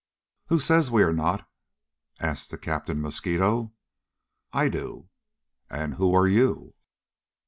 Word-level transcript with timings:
"Who 0.47 0.59
says 0.59 0.89
we 0.89 1.03
are 1.03 1.13
not?" 1.13 1.47
asked 2.19 2.49
the 2.49 2.57
captain 2.57 2.99
mosquito. 3.01 3.71
"I 4.51 4.67
do!" 4.67 5.09
"And 5.69 5.93
who 5.93 6.15
are 6.15 6.27
you?" 6.27 6.73